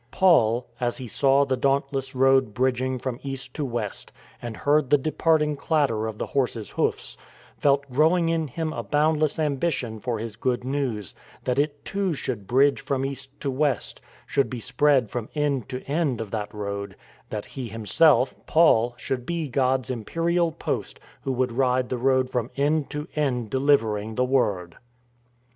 [0.09, 4.97] Paul— ^as he saw the dauntless road bridging from east to west, and heard the
[4.97, 7.17] departing clatter of the horses' hoofs—
[7.61, 12.15] felt growing in him a boundless ambi tion for his Good News, that it too
[12.15, 16.51] should bridge from east to west, should be spread from end to end of that
[16.51, 16.99] WORSHIPPED AND STONED
[17.29, 21.99] 141 road; that he himself, Paul, should be God's Imperial Post who would ride the
[21.99, 24.77] road from end to end de livering the Word.